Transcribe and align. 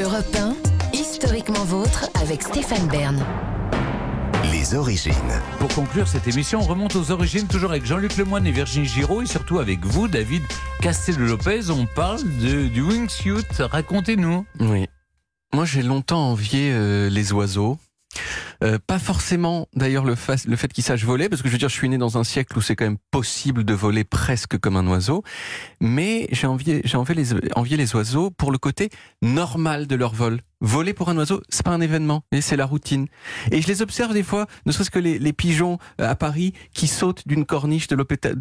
Europe 0.00 0.36
1, 0.36 0.54
historiquement 0.92 1.64
vôtre 1.64 2.08
avec 2.22 2.42
Stéphane 2.42 2.86
Bern. 2.86 3.20
Les 4.52 4.76
origines. 4.76 5.12
Pour 5.58 5.74
conclure 5.74 6.06
cette 6.06 6.28
émission, 6.28 6.60
on 6.60 6.64
remonte 6.64 6.94
aux 6.94 7.10
origines 7.10 7.48
toujours 7.48 7.70
avec 7.70 7.84
Jean-Luc 7.84 8.16
Lemoyne 8.16 8.46
et 8.46 8.52
Virginie 8.52 8.86
Giraud 8.86 9.22
et 9.22 9.26
surtout 9.26 9.58
avec 9.58 9.84
vous, 9.84 10.06
David 10.06 10.44
Castel-Lopez. 10.82 11.70
On 11.70 11.86
parle 11.86 12.22
de, 12.38 12.68
du 12.68 12.80
wingsuit. 12.80 13.44
Racontez-nous. 13.58 14.46
Oui. 14.60 14.86
Moi, 15.52 15.64
j'ai 15.64 15.82
longtemps 15.82 16.30
envié 16.30 16.70
euh, 16.70 17.10
les 17.10 17.32
oiseaux. 17.32 17.76
Euh, 18.64 18.78
pas 18.84 18.98
forcément 18.98 19.68
d'ailleurs 19.74 20.04
le, 20.04 20.14
fa- 20.16 20.34
le 20.46 20.56
fait 20.56 20.72
qu'ils 20.72 20.82
sachent 20.84 21.04
voler, 21.04 21.28
parce 21.28 21.42
que 21.42 21.48
je 21.48 21.52
veux 21.52 21.58
dire, 21.58 21.68
je 21.68 21.74
suis 21.74 21.88
né 21.88 21.96
dans 21.98 22.18
un 22.18 22.24
siècle 22.24 22.58
où 22.58 22.60
c'est 22.60 22.74
quand 22.74 22.86
même 22.86 22.98
possible 23.12 23.62
de 23.64 23.72
voler 23.74 24.02
presque 24.04 24.58
comme 24.58 24.76
un 24.76 24.86
oiseau, 24.88 25.22
mais 25.80 26.26
j'ai 26.32 26.46
envié, 26.48 26.80
j'ai 26.84 26.96
envié 26.96 27.14
les, 27.14 27.76
les 27.76 27.94
oiseaux 27.94 28.30
pour 28.30 28.50
le 28.50 28.58
côté 28.58 28.90
normal 29.22 29.86
de 29.86 29.94
leur 29.94 30.12
vol. 30.12 30.40
Voler 30.60 30.92
pour 30.92 31.08
un 31.08 31.16
oiseau, 31.16 31.40
c'est 31.50 31.64
pas 31.64 31.70
un 31.70 31.80
événement, 31.80 32.24
et 32.32 32.40
c'est 32.40 32.56
la 32.56 32.66
routine. 32.66 33.06
Et 33.52 33.62
je 33.62 33.68
les 33.68 33.80
observe 33.80 34.12
des 34.12 34.24
fois, 34.24 34.46
ne 34.66 34.72
serait-ce 34.72 34.90
que 34.90 34.98
les, 34.98 35.32
pigeons 35.32 35.78
euh, 36.00 36.10
à 36.10 36.16
Paris 36.16 36.52
qui 36.74 36.88
sautent 36.88 37.22
d'une 37.28 37.44
corniche 37.44 37.86
de 37.86 37.94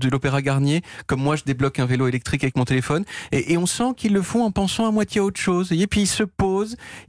l'Opéra 0.09 0.41
Garnier, 0.41 0.81
comme 1.05 1.21
moi 1.21 1.35
je 1.35 1.43
débloque 1.43 1.77
un 1.79 1.85
vélo 1.85 2.07
électrique 2.07 2.43
avec 2.43 2.57
mon 2.57 2.65
téléphone, 2.65 3.05
et, 3.31 3.53
et 3.53 3.57
on 3.59 3.67
sent 3.67 3.91
qu'ils 3.95 4.13
le 4.13 4.23
font 4.23 4.43
en 4.43 4.49
pensant 4.49 4.87
à 4.87 4.91
moitié 4.91 5.21
à 5.21 5.25
autre 5.25 5.39
chose. 5.39 5.71
Et 5.71 5.85
puis 5.85 6.01
ils 6.01 6.07
se 6.07 6.23
posent, 6.23 6.46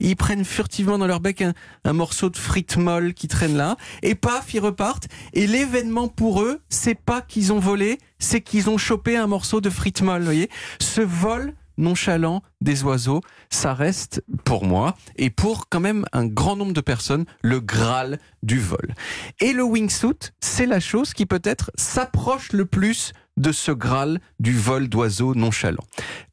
ils 0.01 0.16
prennent 0.16 0.45
furtivement 0.45 0.98
dans 0.98 1.07
leur 1.07 1.20
bec 1.20 1.43
un, 1.43 1.93
morceau 1.93 2.30
de 2.30 2.37
frites 2.37 2.77
molles 2.77 3.15
qui 3.15 3.29
traîne 3.29 3.56
là, 3.56 3.77
et 4.02 4.15
paf, 4.15 4.52
ils 4.55 4.61
repartent. 4.61 5.09
Et 5.33 5.47
l'événement 5.47 6.09
pour 6.09 6.43
eux, 6.43 6.61
c'est 6.69 6.95
pas 6.95 7.20
qu'ils 7.20 7.53
ont 7.53 7.59
volé, 7.59 7.98
c'est 8.19 8.41
qu'ils 8.41 8.70
ont 8.70 8.79
chopé 8.79 9.16
un 9.16 9.27
morceau 9.27 9.61
de 9.61 9.70
frites 9.70 10.03
molles. 10.03 10.20
Vous 10.20 10.27
voyez, 10.27 10.51
ce 10.80 11.01
vol 11.01 11.55
nonchalant 11.79 12.42
des 12.61 12.83
oiseaux, 12.83 13.20
ça 13.51 13.73
reste 13.73 14.23
pour 14.45 14.65
moi 14.65 14.97
et 15.16 15.30
pour 15.30 15.69
quand 15.69 15.80
même 15.80 16.05
un 16.12 16.27
grand 16.27 16.56
nombre 16.56 16.73
de 16.73 16.80
personnes 16.80 17.25
le 17.41 17.61
graal 17.61 18.19
du 18.42 18.58
vol. 18.58 18.95
Et 19.41 19.53
le 19.53 19.62
wingsuit, 19.62 20.33
c'est 20.41 20.67
la 20.67 20.80
chose 20.80 21.14
qui 21.14 21.25
peut-être 21.25 21.70
s'approche 21.77 22.53
le 22.53 22.67
plus 22.67 23.12
de 23.36 23.53
ce 23.53 23.70
graal 23.70 24.20
du 24.41 24.53
vol 24.53 24.89
d'oiseaux 24.89 25.34
nonchalant. 25.34 25.84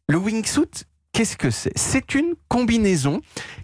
Le 0.09 0.17
wingsuit, 0.17 0.85
qu'est-ce 1.15 1.37
que 1.37 1.49
c'est? 1.49 1.71
C'est 1.77 2.13
une 2.13 2.33
combinaison 2.49 3.21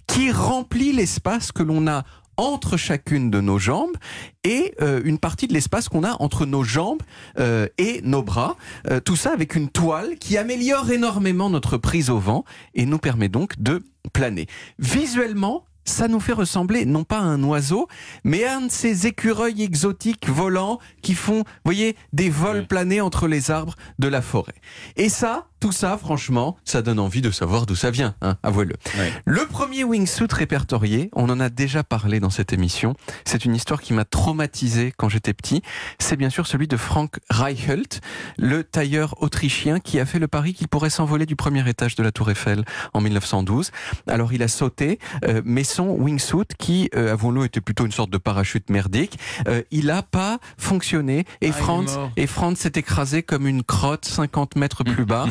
qui 0.08 0.32
remplit 0.32 0.94
l'espace 0.94 1.52
que 1.52 1.64
l'on 1.64 1.86
a 1.86 2.06
entre 2.38 2.78
chacune 2.78 3.30
de 3.30 3.42
nos 3.42 3.60
jambes 3.60 3.98
et 4.46 4.74
euh, 4.82 5.02
une 5.04 5.20
partie 5.20 5.48
de 5.48 5.54
l'espace 5.54 5.90
qu'on 5.90 6.06
a 6.06 6.16
entre 6.22 6.46
nos 6.46 6.64
jambes 6.64 7.02
euh, 7.40 7.68
et 7.78 8.00
nos 8.04 8.24
bras. 8.24 8.56
Euh, 8.90 9.02
tout 9.02 9.18
ça 9.18 9.34
avec 9.34 9.56
une 9.56 9.68
toile 9.68 10.16
qui 10.18 10.38
améliore 10.38 10.90
énormément 10.92 11.50
notre 11.50 11.78
prise 11.78 12.10
au 12.10 12.20
vent 12.20 12.46
et 12.74 12.86
nous 12.86 13.00
permet 13.00 13.28
donc 13.28 13.60
de 13.60 13.84
planer. 14.14 14.48
Visuellement, 14.80 15.66
ça 15.84 16.08
nous 16.08 16.22
fait 16.22 16.32
ressembler 16.32 16.86
non 16.86 17.04
pas 17.04 17.18
à 17.18 17.24
un 17.24 17.44
oiseau, 17.44 17.88
mais 18.24 18.46
à 18.46 18.58
un 18.58 18.62
de 18.62 18.72
ces 18.72 19.08
écureuils 19.08 19.62
exotiques 19.62 20.30
volants 20.30 20.80
qui 21.02 21.16
font, 21.16 21.40
vous 21.40 21.66
voyez, 21.66 21.98
des 22.14 22.30
vols 22.30 22.66
planés 22.66 23.02
entre 23.02 23.28
les 23.28 23.52
arbres 23.52 23.76
de 24.00 24.08
la 24.08 24.22
forêt. 24.22 24.56
Et 24.96 25.10
ça, 25.10 25.51
tout 25.62 25.72
ça, 25.72 25.96
franchement, 25.96 26.58
ça 26.66 26.82
donne 26.82 27.00
envie 27.00 27.22
de 27.22 27.30
savoir 27.30 27.68
d'où 27.68 27.76
ça 27.76 27.92
vient, 27.92 28.16
hein, 28.22 28.36
avouez-le. 28.42 28.74
Ouais. 28.98 29.14
Le 29.26 29.46
premier 29.46 29.84
wingsuit 29.84 30.28
répertorié, 30.32 31.12
on 31.14 31.30
en 31.30 31.40
a 31.40 31.50
déjà 31.50 31.84
parlé 31.84 32.20
dans 32.20 32.32
cette 32.32 32.52
émission, 32.52 32.96
c'est 33.26 33.46
une 33.46 33.56
histoire 33.56 33.80
qui 33.80 33.94
m'a 33.94 34.04
traumatisé 34.04 34.92
quand 34.98 35.08
j'étais 35.08 35.34
petit, 35.34 35.62
c'est 36.00 36.18
bien 36.18 36.32
sûr 36.32 36.48
celui 36.48 36.68
de 36.68 36.78
Frank 36.78 37.20
Reichelt, 37.30 38.02
le 38.40 38.64
tailleur 38.64 39.22
autrichien 39.22 39.80
qui 39.80 40.00
a 40.00 40.06
fait 40.08 40.18
le 40.18 40.28
pari 40.28 40.56
qu'il 40.56 40.68
pourrait 40.68 40.90
s'envoler 40.90 41.28
du 41.28 41.36
premier 41.36 41.68
étage 41.70 41.94
de 41.96 42.02
la 42.02 42.12
tour 42.12 42.32
Eiffel 42.32 42.66
en 42.94 43.02
1912. 43.02 43.72
Alors 44.08 44.34
il 44.34 44.42
a 44.42 44.48
sauté, 44.48 44.98
euh, 45.26 45.44
mais 45.46 45.64
son 45.64 45.90
wingsuit, 45.90 46.56
qui, 46.58 46.90
euh, 46.96 47.14
avouons-le, 47.14 47.46
était 47.46 47.62
plutôt 47.62 47.86
une 47.86 47.92
sorte 47.92 48.10
de 48.10 48.18
parachute 48.18 48.72
merdique, 48.72 49.20
euh, 49.48 49.62
il 49.70 49.86
n'a 49.86 50.02
pas 50.02 50.40
fonctionné 50.58 51.26
et 51.42 51.50
Ah, 51.50 51.54
Franz, 51.54 52.00
et 52.18 52.26
Franz 52.26 52.60
s'est 52.60 52.74
écrasé 52.80 53.22
comme 53.22 53.46
une 53.46 53.62
crotte 53.62 54.06
50 54.06 54.56
mètres 54.56 54.84
plus 54.84 55.06
bas. 55.12 55.28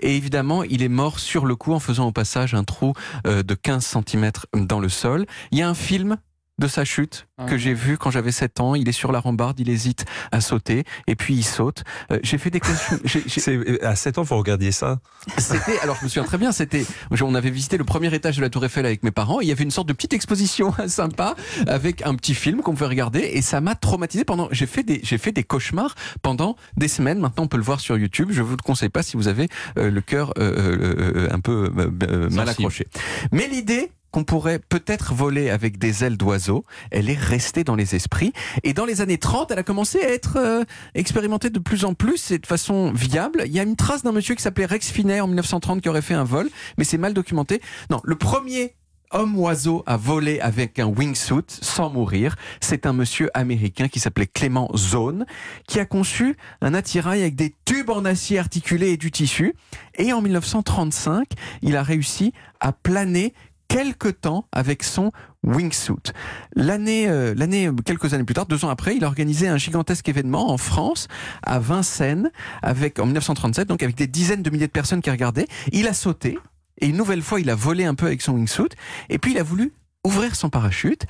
Et 0.00 0.16
évidemment, 0.16 0.62
il 0.64 0.82
est 0.82 0.88
mort 0.88 1.18
sur 1.18 1.46
le 1.46 1.56
coup 1.56 1.72
en 1.72 1.80
faisant 1.80 2.06
au 2.06 2.12
passage 2.12 2.54
un 2.54 2.64
trou 2.64 2.92
euh, 3.26 3.42
de 3.42 3.54
15 3.54 3.96
cm 4.06 4.30
dans 4.54 4.80
le 4.80 4.88
sol. 4.88 5.26
Il 5.50 5.58
y 5.58 5.62
a 5.62 5.68
un 5.68 5.74
film 5.74 6.16
de 6.58 6.66
sa 6.68 6.84
chute 6.84 7.26
que 7.48 7.56
j'ai 7.58 7.74
vu 7.74 7.98
quand 7.98 8.10
j'avais 8.10 8.30
7 8.30 8.60
ans. 8.60 8.74
Il 8.76 8.88
est 8.88 8.92
sur 8.92 9.10
la 9.10 9.18
rambarde, 9.18 9.58
il 9.58 9.68
hésite 9.68 10.04
à 10.30 10.40
sauter 10.40 10.84
et 11.08 11.16
puis 11.16 11.34
il 11.34 11.42
saute. 11.42 11.82
Euh, 12.12 12.18
j'ai 12.22 12.38
fait 12.38 12.50
des 12.50 12.60
questions. 12.60 12.98
j'ai- 13.04 13.22
j'ai- 13.26 13.40
C'est- 13.40 13.82
À 13.82 13.96
7 13.96 14.18
ans, 14.18 14.24
faut 14.24 14.36
regarder 14.36 14.70
ça. 14.70 15.00
C'était, 15.38 15.78
alors 15.80 15.96
je 15.98 16.04
me 16.04 16.08
souviens 16.08 16.24
très 16.24 16.38
bien, 16.38 16.52
c'était, 16.52 16.84
on 17.20 17.34
avait 17.34 17.50
visité 17.50 17.76
le 17.78 17.84
premier 17.84 18.14
étage 18.14 18.36
de 18.36 18.42
la 18.42 18.50
Tour 18.50 18.64
Eiffel 18.64 18.86
avec 18.86 19.02
mes 19.02 19.10
parents, 19.10 19.40
et 19.40 19.44
il 19.44 19.48
y 19.48 19.52
avait 19.52 19.64
une 19.64 19.70
sorte 19.70 19.88
de 19.88 19.92
petite 19.92 20.12
exposition 20.12 20.72
sympa 20.86 21.34
avec 21.66 22.02
un 22.06 22.14
petit 22.14 22.34
film 22.34 22.60
qu'on 22.62 22.72
pouvait 22.72 22.86
regarder, 22.86 23.20
et 23.20 23.42
ça 23.42 23.60
m'a 23.60 23.74
traumatisé 23.74 24.24
pendant, 24.24 24.48
j'ai 24.52 24.66
fait 24.66 24.82
des, 24.84 25.00
j'ai 25.02 25.18
fait 25.18 25.32
des 25.32 25.42
cauchemars 25.44 25.94
pendant 26.22 26.56
des 26.76 26.88
semaines. 26.88 27.18
Maintenant, 27.18 27.44
on 27.44 27.48
peut 27.48 27.56
le 27.56 27.62
voir 27.64 27.80
sur 27.80 27.96
YouTube. 27.98 28.28
Je 28.30 28.42
vous 28.42 28.52
le 28.56 28.62
conseille 28.62 28.88
pas 28.90 29.02
si 29.02 29.16
vous 29.16 29.26
avez 29.28 29.48
euh, 29.78 29.90
le 29.90 30.00
cœur 30.00 30.32
euh, 30.38 30.52
euh, 30.56 31.12
euh, 31.16 31.28
un 31.32 31.40
peu 31.40 31.70
euh, 31.76 31.90
euh, 32.08 32.30
mal 32.30 32.48
accroché. 32.48 32.86
Mais 33.32 33.48
l'idée 33.48 33.90
qu'on 34.12 34.24
pourrait 34.24 34.60
peut-être 34.60 35.14
voler 35.14 35.50
avec 35.50 35.78
des 35.78 36.04
ailes 36.04 36.16
d'oiseau, 36.16 36.64
elle 36.90 37.10
est 37.10 37.18
restée 37.18 37.64
dans 37.64 37.74
les 37.74 37.96
esprits. 37.96 38.32
Et 38.62 38.74
dans 38.74 38.84
les 38.84 39.00
années 39.00 39.18
30, 39.18 39.50
elle 39.50 39.58
a 39.58 39.62
commencé 39.62 40.00
à 40.00 40.08
être 40.10 40.36
euh, 40.36 40.64
expérimentée 40.94 41.50
de 41.50 41.58
plus 41.58 41.84
en 41.84 41.94
plus 41.94 42.30
et 42.30 42.38
de 42.38 42.46
façon 42.46 42.92
viable. 42.92 43.42
Il 43.46 43.52
y 43.52 43.58
a 43.58 43.62
une 43.62 43.76
trace 43.76 44.02
d'un 44.02 44.12
monsieur 44.12 44.34
qui 44.34 44.42
s'appelait 44.42 44.66
Rex 44.66 44.90
Finet 44.90 45.20
en 45.20 45.26
1930 45.26 45.80
qui 45.80 45.88
aurait 45.88 46.02
fait 46.02 46.14
un 46.14 46.24
vol, 46.24 46.48
mais 46.76 46.84
c'est 46.84 46.98
mal 46.98 47.14
documenté. 47.14 47.60
Non, 47.90 48.00
le 48.04 48.14
premier 48.14 48.74
homme 49.12 49.38
oiseau 49.38 49.82
à 49.86 49.96
voler 49.96 50.40
avec 50.40 50.78
un 50.78 50.86
wingsuit 50.86 51.44
sans 51.48 51.90
mourir, 51.90 52.36
c'est 52.60 52.86
un 52.86 52.92
monsieur 52.92 53.30
américain 53.34 53.88
qui 53.88 54.00
s'appelait 54.00 54.26
Clément 54.26 54.70
Zone, 54.76 55.26
qui 55.66 55.78
a 55.80 55.84
conçu 55.84 56.36
un 56.60 56.74
attirail 56.74 57.22
avec 57.22 57.36
des 57.36 57.54
tubes 57.64 57.90
en 57.90 58.04
acier 58.04 58.38
articulé 58.38 58.90
et 58.90 58.96
du 58.96 59.10
tissu. 59.10 59.54
Et 59.96 60.12
en 60.12 60.22
1935, 60.22 61.28
il 61.62 61.76
a 61.76 61.82
réussi 61.82 62.32
à 62.60 62.72
planer 62.72 63.34
quelque 63.72 64.08
temps 64.08 64.46
avec 64.52 64.82
son 64.82 65.12
wingsuit. 65.42 66.12
L'année, 66.54 67.08
euh, 67.08 67.34
l'année, 67.36 67.70
quelques 67.84 68.12
années 68.12 68.24
plus 68.24 68.34
tard, 68.34 68.46
deux 68.46 68.64
ans 68.64 68.68
après, 68.68 68.96
il 68.96 69.04
a 69.04 69.06
organisé 69.06 69.48
un 69.48 69.56
gigantesque 69.56 70.08
événement 70.08 70.50
en 70.50 70.58
France, 70.58 71.08
à 71.42 71.58
Vincennes, 71.58 72.30
avec, 72.62 72.98
en 72.98 73.06
1937, 73.06 73.68
donc 73.68 73.82
avec 73.82 73.96
des 73.96 74.06
dizaines 74.06 74.42
de 74.42 74.50
milliers 74.50 74.66
de 74.66 74.72
personnes 74.72 75.00
qui 75.00 75.10
regardaient. 75.10 75.46
Il 75.72 75.88
a 75.88 75.94
sauté, 75.94 76.38
et 76.80 76.86
une 76.86 76.96
nouvelle 76.96 77.22
fois, 77.22 77.40
il 77.40 77.48
a 77.50 77.54
volé 77.54 77.84
un 77.84 77.94
peu 77.94 78.06
avec 78.06 78.22
son 78.22 78.32
wingsuit, 78.34 78.68
et 79.08 79.18
puis 79.18 79.32
il 79.32 79.38
a 79.38 79.42
voulu 79.42 79.72
ouvrir 80.04 80.36
son 80.36 80.50
parachute, 80.50 81.06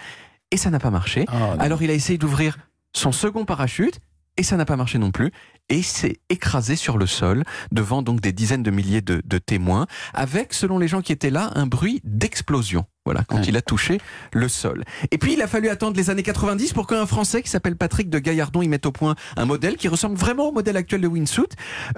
et 0.51 0.56
ça 0.56 0.71
n'a 0.71 0.78
pas 0.78 0.91
marché. 0.91 1.25
Ah. 1.28 1.56
Alors 1.59 1.83
il 1.83 1.91
a 1.91 1.95
essayé 1.95 2.19
d'ouvrir 2.19 2.59
son 2.95 3.11
second 3.11 3.45
parachute, 3.45 4.01
et 4.37 4.43
ça 4.43 4.56
n'a 4.56 4.65
pas 4.65 4.76
marché 4.76 4.98
non 4.98 5.10
plus. 5.10 5.31
Et 5.69 5.82
s'est 5.82 6.16
écrasé 6.28 6.76
sur 6.76 6.98
le 6.98 7.06
sol, 7.06 7.44
devant 7.70 8.03
donc 8.03 8.20
des 8.20 8.32
dizaines 8.32 8.62
de 8.62 8.70
milliers 8.70 9.00
de, 9.00 9.22
de 9.25 9.38
témoins, 9.38 9.87
avec, 10.12 10.53
selon 10.53 10.78
les 10.78 10.88
gens 10.88 11.00
qui 11.00 11.12
étaient 11.12 11.31
là, 11.31 11.50
un 11.54 11.66
bruit 11.66 12.00
d'explosion. 12.04 12.84
Voilà, 13.04 13.25
quand 13.26 13.37
Ouais. 13.38 13.44
il 13.48 13.56
a 13.56 13.62
touché 13.62 13.98
le 14.32 14.48
sol. 14.48 14.84
Et 15.10 15.19
puis, 15.19 15.32
il 15.32 15.42
a 15.42 15.48
fallu 15.48 15.69
attendre 15.69 15.97
les 15.97 16.09
années 16.10 16.22
90 16.22 16.72
pour 16.72 16.87
qu'un 16.87 17.04
Français 17.06 17.42
qui 17.42 17.50
s'appelle 17.50 17.75
Patrick 17.76 18.09
de 18.10 18.19
Gaillardon 18.21 18.62
y 18.62 18.69
mette 18.69 18.87
au 18.87 18.92
point 18.92 19.16
un 19.37 19.44
modèle 19.44 19.76
qui 19.76 19.88
ressemble 19.88 20.16
vraiment 20.16 20.48
au 20.48 20.53
modèle 20.53 20.76
actuel 20.76 21.00
de 21.00 21.09
wingsuit. 21.09 21.47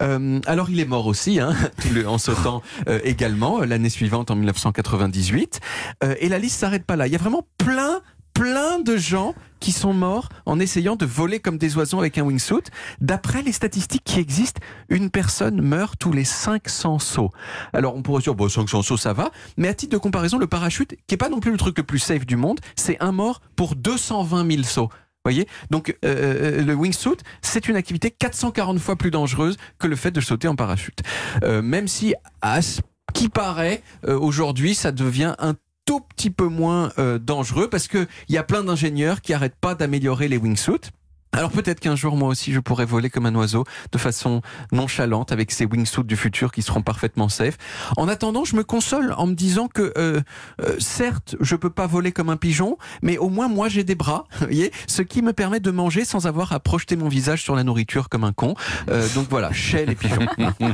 Euh, 0.00 0.40
alors, 0.46 0.70
il 0.70 0.80
est 0.80 0.86
mort 0.86 1.06
aussi, 1.06 1.40
hein, 1.40 1.54
en 2.06 2.16
sautant 2.18 2.62
euh, 2.88 3.00
également, 3.04 3.60
euh, 3.62 3.66
l'année 3.66 3.90
suivante, 3.90 4.30
en 4.30 4.36
1998. 4.36 5.60
Euh, 6.02 6.14
et 6.20 6.28
la 6.28 6.38
liste 6.38 6.58
s'arrête 6.60 6.84
pas 6.84 6.96
là. 6.96 7.06
Il 7.06 7.12
y 7.12 7.16
a 7.16 7.18
vraiment 7.18 7.46
plein, 7.58 8.00
plein 8.34 8.80
de 8.80 8.96
gens 8.96 9.34
qui 9.60 9.72
sont 9.72 9.94
morts 9.94 10.28
en 10.44 10.60
essayant 10.60 10.96
de 10.96 11.06
voler 11.06 11.40
comme 11.40 11.56
des 11.56 11.76
oiseaux 11.76 11.98
avec 11.98 12.18
un 12.18 12.22
wingsuit. 12.22 12.64
D'après 13.00 13.42
les 13.42 13.52
statistiques 13.52 14.04
qui 14.04 14.20
existent, 14.20 14.60
une 14.90 15.08
personne 15.08 15.62
meurt 15.62 15.98
tous 15.98 16.12
les 16.12 16.24
500 16.24 16.98
sauts. 16.98 17.30
Alors 17.72 17.96
on 17.96 18.02
pourrait 18.02 18.22
dire, 18.22 18.34
bon, 18.34 18.48
500 18.48 18.82
sauts, 18.82 18.96
ça 18.96 19.14
va. 19.14 19.30
Mais 19.56 19.68
à 19.68 19.74
titre 19.74 19.92
de 19.92 19.98
comparaison, 19.98 20.36
le 20.38 20.46
parachute, 20.46 20.96
qui 21.06 21.14
est 21.14 21.18
pas 21.18 21.30
non 21.30 21.40
plus 21.40 21.52
le 21.52 21.56
truc 21.56 21.78
le 21.78 21.84
plus 21.84 21.98
safe 21.98 22.26
du 22.26 22.36
monde, 22.36 22.60
c'est 22.76 23.00
un 23.00 23.12
mort 23.12 23.40
pour 23.56 23.76
220 23.76 24.50
000 24.50 24.62
sauts. 24.64 24.90
Voyez? 25.24 25.48
Donc 25.70 25.96
euh, 26.04 26.62
le 26.62 26.74
wingsuit, 26.74 27.16
c'est 27.40 27.68
une 27.68 27.76
activité 27.76 28.10
440 28.10 28.78
fois 28.78 28.96
plus 28.96 29.10
dangereuse 29.10 29.56
que 29.78 29.86
le 29.86 29.96
fait 29.96 30.10
de 30.10 30.20
sauter 30.20 30.48
en 30.48 30.56
parachute. 30.56 31.00
Euh, 31.42 31.62
même 31.62 31.88
si, 31.88 32.14
à 32.42 32.60
ce 32.60 32.82
qui 33.14 33.30
paraît, 33.30 33.82
euh, 34.06 34.18
aujourd'hui, 34.18 34.74
ça 34.74 34.92
devient 34.92 35.34
un 35.38 35.54
tout 35.84 36.00
petit 36.00 36.30
peu 36.30 36.46
moins 36.46 36.92
euh, 36.98 37.18
dangereux 37.18 37.68
parce 37.68 37.88
que 37.88 38.06
il 38.28 38.34
y 38.34 38.38
a 38.38 38.42
plein 38.42 38.64
d'ingénieurs 38.64 39.20
qui 39.20 39.32
arrêtent 39.32 39.58
pas 39.60 39.74
d'améliorer 39.74 40.28
les 40.28 40.38
wingsuits. 40.38 40.90
Alors 41.34 41.50
peut-être 41.50 41.80
qu'un 41.80 41.96
jour 41.96 42.16
moi 42.16 42.28
aussi 42.28 42.52
je 42.52 42.60
pourrais 42.60 42.84
voler 42.84 43.10
comme 43.10 43.26
un 43.26 43.34
oiseau 43.34 43.64
de 43.90 43.98
façon 43.98 44.40
nonchalante 44.70 45.32
avec 45.32 45.50
ces 45.50 45.66
wingsuits 45.66 46.04
du 46.04 46.16
futur 46.16 46.52
qui 46.52 46.62
seront 46.62 46.80
parfaitement 46.80 47.28
safe. 47.28 47.58
En 47.96 48.06
attendant, 48.06 48.44
je 48.44 48.54
me 48.54 48.62
console 48.62 49.12
en 49.16 49.26
me 49.26 49.34
disant 49.34 49.66
que 49.66 49.92
euh, 49.98 50.20
euh, 50.62 50.76
certes 50.78 51.34
je 51.40 51.56
peux 51.56 51.70
pas 51.70 51.88
voler 51.88 52.12
comme 52.12 52.30
un 52.30 52.36
pigeon, 52.36 52.78
mais 53.02 53.18
au 53.18 53.28
moins 53.30 53.48
moi 53.48 53.68
j'ai 53.68 53.82
des 53.82 53.96
bras, 53.96 54.26
voyez, 54.38 54.70
ce 54.86 55.02
qui 55.02 55.22
me 55.22 55.32
permet 55.32 55.58
de 55.58 55.72
manger 55.72 56.04
sans 56.04 56.28
avoir 56.28 56.52
à 56.52 56.60
projeter 56.60 56.94
mon 56.94 57.08
visage 57.08 57.42
sur 57.42 57.56
la 57.56 57.64
nourriture 57.64 58.08
comme 58.08 58.22
un 58.22 58.32
con. 58.32 58.54
Euh, 58.88 59.08
donc 59.16 59.26
voilà, 59.28 59.52
chez 59.52 59.86
les 59.86 59.96
pigeons. 59.96 60.26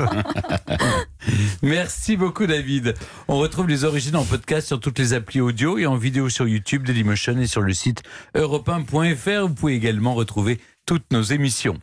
Merci 1.63 2.19
beaucoup 2.19 2.47
David. 2.47 2.95
On 3.29 3.39
retrouve 3.39 3.69
les 3.69 3.85
origines 3.85 4.17
en 4.17 4.25
podcast 4.25 4.67
sur 4.67 4.79
toutes 4.79 4.99
les 4.99 5.15
applis 5.15 5.41
audio 5.41 5.79
et 5.79 5.87
en 5.87 5.97
vidéo 5.97 6.29
sur 6.29 6.47
YouTube, 6.47 6.85
Dailymotion 6.85 7.39
et 7.39 7.47
sur 7.47 7.63
le 7.63 7.73
site 7.73 8.03
europe1.fr. 8.35 9.49
Vous 9.49 9.55
pouvez 9.55 9.75
également 9.75 10.15
retrouver 10.15 10.50
toutes 10.87 11.11
nos 11.13 11.23
émissions. 11.23 11.77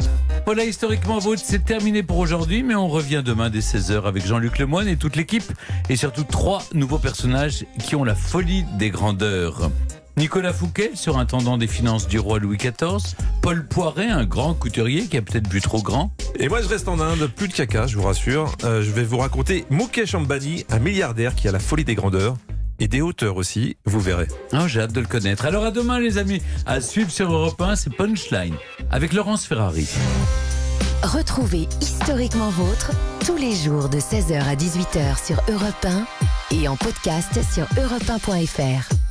Voilà, 0.46 0.66
historiquement 0.66 1.20
vôtre, 1.20 1.42
c'est 1.44 1.66
terminé 1.66 2.04
pour 2.04 2.18
aujourd'hui, 2.18 2.64
mais 2.64 2.76
on 2.76 2.88
revient 2.88 3.22
demain 3.24 3.50
dès 3.50 3.60
16h 3.60 4.04
avec 4.04 4.26
Jean-Luc 4.26 4.60
Lemoyne 4.60 4.88
et 4.88 4.98
toute 4.98 5.16
l'équipe, 5.16 5.52
et 5.90 5.96
surtout 5.96 6.24
trois 6.24 6.64
nouveaux 6.74 7.00
personnages 7.00 7.66
qui 7.80 7.96
ont 7.96 8.04
la 8.04 8.16
folie 8.16 8.64
des 8.78 8.90
grandeurs. 8.90 9.70
Nicolas 10.18 10.52
Fouquet, 10.52 10.92
surintendant 10.96 11.58
des 11.58 11.68
finances 11.68 12.08
du 12.08 12.18
roi 12.18 12.40
Louis 12.40 12.58
XIV. 12.58 13.16
Paul 13.42 13.68
Poiret, 13.68 14.10
un 14.10 14.26
grand 14.26 14.56
couturier 14.56 15.06
qui 15.06 15.18
a 15.18 15.22
peut-être 15.22 15.48
vu 15.48 15.62
trop 15.62 15.82
grand. 15.82 16.12
Et 16.40 16.50
moi, 16.50 16.62
je 16.62 16.68
reste 16.68 16.88
en 16.88 17.00
Inde, 17.00 17.28
plus 17.28 17.48
de 17.48 17.54
caca, 17.54 17.86
je 17.86 17.98
vous 17.98 18.04
rassure. 18.04 18.52
Euh, 18.64 18.82
je 18.82 18.90
vais 18.90 19.04
vous 19.04 19.18
raconter 19.18 19.66
Mukesh 19.70 20.16
Ambani, 20.16 20.66
un 20.70 20.80
milliardaire 20.80 21.36
qui 21.36 21.48
a 21.48 21.52
la 21.52 21.60
folie 21.60 21.86
des 21.86 21.94
grandeurs. 21.94 22.36
Et 22.80 22.88
des 22.88 23.02
hauteurs 23.02 23.38
aussi, 23.38 23.78
vous 23.86 24.00
verrez. 24.00 24.28
Oh, 24.54 24.68
j'ai 24.68 24.82
hâte 24.82 24.94
de 24.94 25.00
le 25.00 25.08
connaître. 25.08 25.46
Alors 25.46 25.66
à 25.66 25.72
demain 25.72 26.00
les 26.00 26.18
amis, 26.18 26.42
à 26.66 26.82
suivre 26.82 27.12
sur 27.12 27.32
Europe 27.32 27.62
1, 27.62 27.76
c'est 27.76 27.90
Punchline 27.90 28.56
avec 28.92 29.14
Laurence 29.14 29.46
Ferrari. 29.46 29.88
Retrouvez 31.04 31.68
Historiquement 31.82 32.50
Vôtre 32.50 32.92
tous 33.26 33.38
les 33.38 33.56
jours 33.56 33.90
de 33.90 33.98
16h 33.98 34.42
à 34.42 34.56
18h 34.56 35.26
sur 35.26 35.42
Europe 35.52 35.86
1 36.52 36.56
et 36.56 36.68
en 36.68 36.76
podcast 36.76 37.40
sur 37.54 37.66
europe1.fr. 37.82 39.07